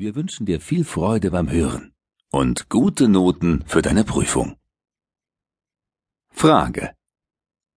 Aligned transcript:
Wir 0.00 0.14
wünschen 0.14 0.46
dir 0.46 0.60
viel 0.60 0.84
Freude 0.84 1.32
beim 1.32 1.50
Hören 1.50 1.92
und 2.30 2.68
gute 2.68 3.08
Noten 3.08 3.64
für 3.66 3.82
deine 3.82 4.04
Prüfung. 4.04 4.56
Frage. 6.30 6.94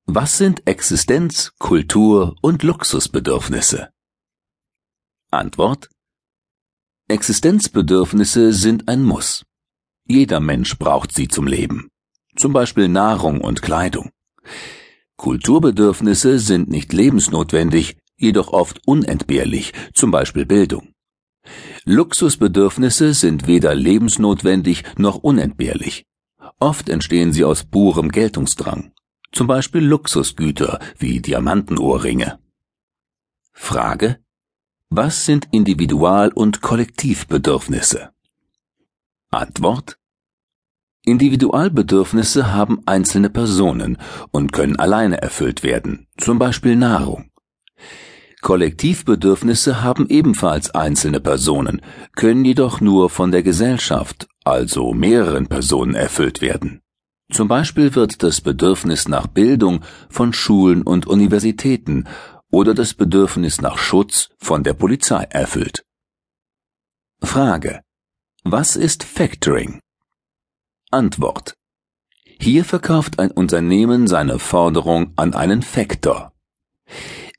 Was 0.06 0.38
sind 0.38 0.68
Existenz, 0.68 1.54
Kultur 1.60 2.36
und 2.42 2.62
Luxusbedürfnisse? 2.64 3.92
Antwort. 5.32 5.90
Existenzbedürfnisse 7.08 8.52
sind 8.52 8.90
ein 8.90 9.02
Muss. 9.02 9.46
Jeder 10.06 10.42
Mensch 10.42 10.78
braucht 10.78 11.14
sie 11.14 11.30
zum 11.30 11.48
Leben. 11.48 11.88
Zum 12.36 12.52
Beispiel 12.52 12.90
Nahrung 12.90 13.40
und 13.40 13.62
Kleidung. 13.62 14.10
Kulturbedürfnisse 15.16 16.38
sind 16.38 16.68
nicht 16.68 16.92
lebensnotwendig, 16.92 17.96
jedoch 18.18 18.52
oft 18.52 18.86
unentbehrlich, 18.86 19.72
zum 19.94 20.12
Beispiel 20.12 20.46
Bildung. 20.46 20.94
Luxusbedürfnisse 21.86 23.14
sind 23.14 23.48
weder 23.48 23.76
lebensnotwendig 23.76 24.84
noch 24.98 25.16
unentbehrlich. 25.16 26.06
Oft 26.60 26.90
entstehen 26.90 27.34
sie 27.34 27.44
aus 27.46 27.64
purem 27.64 28.10
Geltungsdrang, 28.10 28.92
zum 29.32 29.48
Beispiel 29.48 29.84
Luxusgüter 29.84 30.80
wie 30.98 31.22
Diamantenohrringe. 31.22 32.40
Frage 33.54 34.18
Was 34.90 35.26
sind 35.26 35.48
Individual- 35.52 36.32
und 36.34 36.62
Kollektivbedürfnisse? 36.62 38.10
Antwort 39.32 40.00
Individualbedürfnisse 41.06 42.54
haben 42.54 42.82
einzelne 42.86 43.30
Personen 43.30 43.98
und 44.32 44.52
können 44.52 44.78
alleine 44.78 45.22
erfüllt 45.22 45.64
werden, 45.64 46.08
zum 46.18 46.40
Beispiel 46.40 46.76
Nahrung. 46.76 47.29
Kollektivbedürfnisse 48.50 49.84
haben 49.84 50.10
ebenfalls 50.10 50.72
einzelne 50.72 51.20
Personen, 51.20 51.84
können 52.16 52.44
jedoch 52.44 52.82
nur 52.82 53.12
von 53.12 53.30
der 53.30 53.44
Gesellschaft, 53.44 54.28
also 54.44 54.92
mehreren 54.92 55.46
Personen 55.46 55.94
erfüllt 55.94 56.42
werden. 56.42 56.82
Zum 57.32 57.48
Beispiel 57.48 57.94
wird 57.94 58.24
das 58.24 58.42
Bedürfnis 58.42 59.08
nach 59.08 59.28
Bildung 59.28 59.82
von 60.10 60.34
Schulen 60.34 60.82
und 60.82 61.06
Universitäten 61.06 62.08
oder 62.50 62.74
das 62.74 62.96
Bedürfnis 62.96 63.62
nach 63.62 63.78
Schutz 63.78 64.30
von 64.40 64.64
der 64.64 64.74
Polizei 64.74 65.26
erfüllt. 65.26 65.86
Frage. 67.22 67.82
Was 68.44 68.76
ist 68.76 69.04
Factoring? 69.04 69.80
Antwort. 70.90 71.54
Hier 72.42 72.66
verkauft 72.66 73.20
ein 73.20 73.30
Unternehmen 73.30 74.08
seine 74.08 74.40
Forderung 74.40 75.14
an 75.18 75.36
einen 75.36 75.62
Factor. 75.62 76.34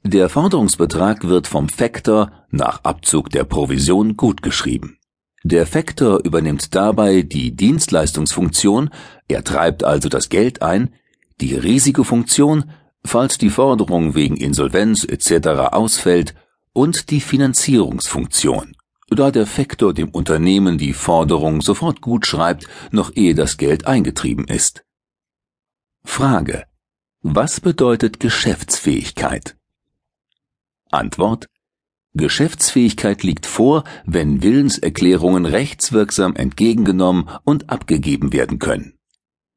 Der 0.03 0.29
Forderungsbetrag 0.29 1.29
wird 1.29 1.47
vom 1.47 1.69
Factor 1.69 2.33
nach 2.51 2.85
Abzug 2.85 3.31
der 3.31 3.45
Provision 3.45 4.17
gutgeschrieben. 4.17 4.99
Der 5.43 5.67
Factor 5.67 6.25
übernimmt 6.25 6.75
dabei 6.75 7.23
die 7.23 7.55
Dienstleistungsfunktion, 7.55 8.91
er 9.29 9.45
treibt 9.45 9.85
also 9.85 10.09
das 10.09 10.29
Geld 10.29 10.63
ein, 10.63 10.93
die 11.41 11.55
Risikofunktion, 11.55 12.71
falls 13.05 13.39
die 13.39 13.51
Forderung 13.51 14.15
wegen 14.15 14.37
Insolvenz 14.37 15.05
etc. 15.05 15.73
ausfällt, 15.73 16.35
und 16.73 17.11
die 17.11 17.21
Finanzierungsfunktion 17.21 18.75
da 19.11 19.31
der 19.31 19.47
Faktor 19.47 19.93
dem 19.93 20.09
Unternehmen 20.11 20.79
die 20.79 20.93
Forderung 20.93 21.61
sofort 21.61 22.01
gut 22.01 22.27
schreibt, 22.27 22.67
noch 22.91 23.15
ehe 23.15 23.35
das 23.35 23.57
Geld 23.57 23.87
eingetrieben 23.87 24.47
ist. 24.47 24.85
Frage. 26.05 26.65
Was 27.23 27.61
bedeutet 27.61 28.21
Geschäftsfähigkeit? 28.21 29.57
Antwort. 30.91 31.47
Geschäftsfähigkeit 32.15 33.23
liegt 33.23 33.47
vor, 33.47 33.85
wenn 34.05 34.43
Willenserklärungen 34.43 35.47
rechtswirksam 35.47 36.35
entgegengenommen 36.35 37.29
und 37.45 37.71
abgegeben 37.71 38.33
werden 38.33 38.59
können. 38.59 38.95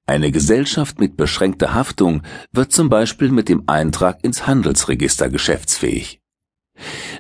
Eine 0.06 0.32
Gesellschaft 0.32 1.00
mit 1.00 1.18
beschränkter 1.18 1.74
Haftung 1.74 2.24
wird 2.52 2.72
zum 2.72 2.90
Beispiel 2.90 3.32
mit 3.32 3.50
dem 3.50 3.64
Eintrag 3.68 4.24
ins 4.24 4.46
Handelsregister 4.46 5.30
geschäftsfähig. 5.30 6.20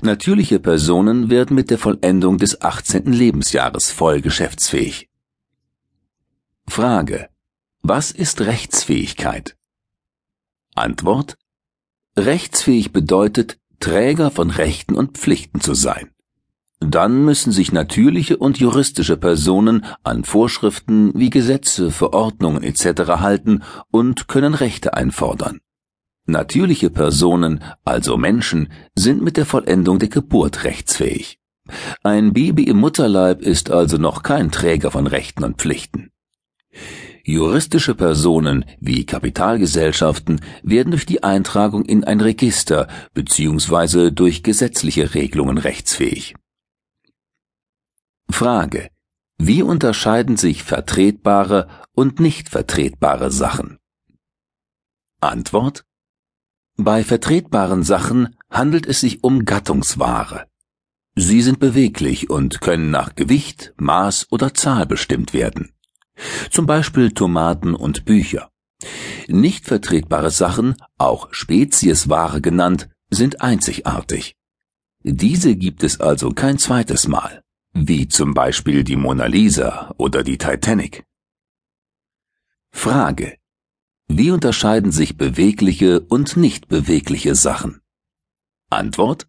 Natürliche 0.02 0.59
Personen 0.59 1.29
werden 1.29 1.56
mit 1.56 1.69
der 1.69 1.78
Vollendung 1.78 2.38
des 2.38 2.62
18. 2.62 3.12
Lebensjahres 3.13 3.91
voll 3.91 4.22
geschäftsfähig. 4.22 5.09
Frage. 6.68 7.29
Was 7.81 8.12
ist 8.12 8.41
Rechtsfähigkeit? 8.41 9.56
Antwort. 10.75 11.38
Rechtsfähig 12.18 12.91
bedeutet, 12.91 13.59
Träger 13.84 14.32
von 14.32 14.50
Rechten 14.50 14.96
und 14.96 15.18
Pflichten 15.18 15.60
zu 15.60 15.74
sein. 15.74 16.10
Dann 16.80 17.26
müssen 17.26 17.52
sich 17.52 17.74
natürliche 17.74 18.38
und 18.38 18.58
juristische 18.58 19.18
Personen 19.18 19.84
an 20.04 20.24
Vorschriften 20.24 21.12
wie 21.20 21.30
Gesetze, 21.30 21.92
Verordnungen 21.92 22.64
etc. 22.64 23.20
halten 23.20 23.62
und 23.92 24.30
können 24.30 24.54
Rechte 24.54 24.94
einfordern. 24.94 25.60
Natürliche 26.26 26.92
Personen, 26.92 27.62
also 27.84 28.16
Menschen, 28.16 28.72
sind 28.96 29.22
mit 29.22 29.36
der 29.36 29.46
Vollendung 29.46 30.00
der 30.00 30.08
Geburt 30.08 30.64
rechtsfähig. 30.64 31.40
Ein 32.04 32.32
Baby 32.32 32.64
im 32.64 32.78
Mutterleib 32.78 33.42
ist 33.42 33.70
also 33.70 33.98
noch 33.98 34.24
kein 34.24 34.50
Träger 34.50 34.92
von 34.92 35.08
Rechten 35.08 35.44
und 35.44 35.58
Pflichten. 35.58 36.12
Juristische 37.25 37.95
Personen 37.95 38.66
wie 38.79 39.06
Kapitalgesellschaften 39.06 40.41
werden 40.61 40.91
durch 40.91 41.06
die 41.06 41.23
Eintragung 41.23 41.85
in 41.85 42.03
ein 42.03 42.19
Register 42.19 42.88
bzw. 43.13 44.11
durch 44.11 44.44
gesetzliche 44.44 45.13
Regelungen 45.13 45.57
rechtsfähig. 45.57 46.35
Frage. 48.29 48.89
Wie 49.38 49.63
unterscheiden 49.63 50.38
sich 50.38 50.63
vertretbare 50.63 51.67
und 51.94 52.19
nicht 52.19 52.50
vertretbare 52.50 53.31
Sachen? 53.31 53.79
Antwort 55.22 55.85
bei 56.75 57.03
vertretbaren 57.03 57.84
Sachen 57.84 58.35
handelt 58.50 58.88
es 58.88 59.00
sich 59.00 59.23
um 59.23 59.45
Gattungsware. 59.45 60.47
Sie 61.16 61.44
sind 61.44 61.59
beweglich 61.59 62.31
und 62.31 62.61
können 62.61 62.90
nach 62.90 63.13
Gewicht, 63.13 63.75
Maß 63.78 64.31
oder 64.31 64.55
Zahl 64.55 64.88
bestimmt 64.88 65.34
werden. 65.34 65.72
Zum 66.50 66.66
Beispiel 66.66 67.11
Tomaten 67.11 67.75
und 67.75 68.06
Bücher. 68.06 68.50
Nicht 69.28 69.66
vertretbare 69.66 70.31
Sachen, 70.31 70.75
auch 70.97 71.34
Speziesware 71.34 72.41
genannt, 72.41 72.89
sind 73.09 73.41
einzigartig. 73.41 74.35
Diese 75.03 75.56
gibt 75.56 75.84
es 75.84 76.00
also 76.00 76.31
kein 76.31 76.57
zweites 76.57 77.07
Mal, 77.07 77.44
wie 77.73 78.07
zum 78.07 78.34
Beispiel 78.34 78.84
die 78.84 78.95
Mona 78.95 79.25
Lisa 79.25 79.94
oder 79.97 80.23
die 80.23 80.38
Titanic. 80.38 81.06
Frage 82.72 83.38
wie 84.07 84.31
unterscheiden 84.31 84.91
sich 84.91 85.17
bewegliche 85.17 86.01
und 86.01 86.38
nicht 86.38 86.67
bewegliche 86.67 87.35
Sachen? 87.35 87.81
Antwort 88.69 89.28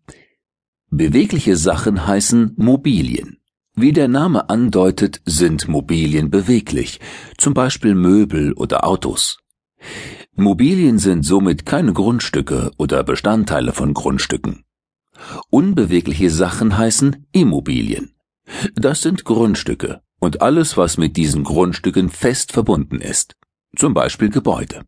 Bewegliche 0.91 1.57
Sachen 1.57 2.07
heißen 2.07 2.55
Mobilien. 2.57 3.39
Wie 3.75 3.93
der 3.93 4.09
Name 4.09 4.49
andeutet, 4.51 5.21
sind 5.25 5.69
Mobilien 5.69 6.31
beweglich, 6.31 7.01
zum 7.39 7.55
Beispiel 7.55 7.95
Möbel 7.95 8.53
oder 8.53 8.85
Autos. 8.85 9.39
Mobilien 10.35 10.99
sind 10.99 11.25
somit 11.25 11.67
keine 11.67 11.93
Grundstücke 11.93 12.71
oder 12.79 13.03
Bestandteile 13.05 13.73
von 13.73 13.95
Grundstücken. 13.95 14.65
Unbewegliche 15.51 16.31
Sachen 16.31 16.77
heißen 16.77 17.27
Immobilien. 17.33 18.15
Das 18.75 19.03
sind 19.03 19.25
Grundstücke 19.25 20.03
und 20.21 20.43
alles, 20.43 20.77
was 20.77 20.99
mit 20.99 21.17
diesen 21.17 21.45
Grundstücken 21.45 22.11
fest 22.11 22.53
verbunden 22.53 23.01
ist 23.01 23.37
zum 23.77 23.95
Beispiel 23.95 24.31
Gebäude. 24.31 24.85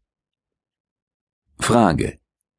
Frage. 1.58 2.18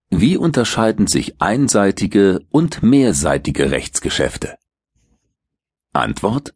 Wie 0.09 0.38
unterscheiden 0.38 1.07
sich 1.07 1.41
einseitige 1.41 2.45
und 2.49 2.81
mehrseitige 2.81 3.71
Rechtsgeschäfte? 3.71 4.57
Antwort. 5.99 6.53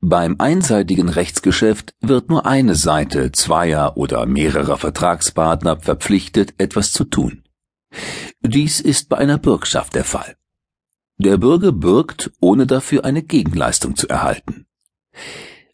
Beim 0.00 0.36
einseitigen 0.38 1.08
Rechtsgeschäft 1.08 1.94
wird 2.00 2.28
nur 2.28 2.46
eine 2.46 2.74
Seite 2.74 3.32
zweier 3.32 3.96
oder 3.96 4.26
mehrerer 4.26 4.76
Vertragspartner 4.76 5.80
verpflichtet, 5.80 6.54
etwas 6.58 6.92
zu 6.92 7.04
tun. 7.04 7.44
Dies 8.40 8.80
ist 8.80 9.08
bei 9.08 9.18
einer 9.18 9.38
Bürgschaft 9.38 9.94
der 9.94 10.04
Fall. 10.04 10.36
Der 11.18 11.38
Bürger 11.38 11.72
bürgt, 11.72 12.30
ohne 12.40 12.66
dafür 12.66 13.04
eine 13.04 13.22
Gegenleistung 13.22 13.96
zu 13.96 14.08
erhalten. 14.08 14.66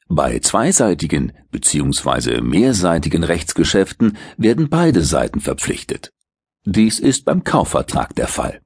Bei 0.08 0.38
zweiseitigen 0.38 1.32
bzw. 1.50 2.43
mehrseitigen 2.43 3.25
Rechtsgeschäften 3.25 4.17
werden 4.37 4.69
beide 4.69 5.03
Seiten 5.03 5.41
verpflichtet. 5.41 6.12
Dies 6.65 7.00
ist 7.00 7.25
beim 7.25 7.43
Kaufvertrag 7.43 8.15
der 8.15 8.29
Fall. 8.29 8.61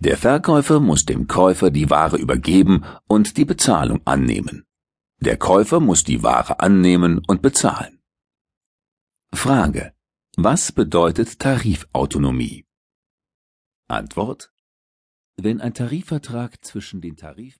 Der 0.00 0.16
Verkäufer 0.16 0.80
muss 0.80 1.04
dem 1.04 1.26
Käufer 1.26 1.70
die 1.70 1.90
Ware 1.90 2.16
übergeben 2.16 2.84
und 3.06 3.36
die 3.36 3.44
Bezahlung 3.44 4.00
annehmen. 4.04 4.64
Der 5.20 5.36
Käufer 5.36 5.80
muss 5.80 6.02
die 6.02 6.22
Ware 6.22 6.60
annehmen 6.60 7.20
und 7.26 7.42
bezahlen. 7.42 8.00
Frage. 9.34 9.92
Was 10.36 10.72
bedeutet 10.72 11.38
Tarifautonomie? 11.38 12.64
Antwort. 13.88 14.52
Wenn 15.36 15.60
ein 15.60 15.74
Tarifvertrag 15.74 16.64
zwischen 16.64 17.00
den 17.00 17.16
Tarif 17.16 17.48